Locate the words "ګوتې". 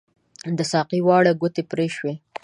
1.41-1.63